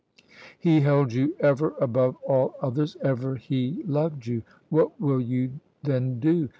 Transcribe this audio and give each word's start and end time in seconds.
He 0.57 0.81
held 0.81 1.13
you 1.13 1.35
ever 1.39 1.75
above 1.79 2.15
all 2.25 2.55
others; 2.59 2.97
ever 3.03 3.35
he 3.35 3.83
loved 3.85 4.25
you! 4.25 4.41
What 4.69 4.99
will 4.99 5.21
you 5.21 5.59
then 5.83 6.19
do? 6.19 6.49